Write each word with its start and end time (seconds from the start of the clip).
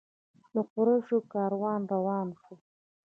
د 0.53 0.55
قریشو 0.71 1.17
کاروان 1.33 1.81
روان 1.93 2.27
شو. 2.41 2.55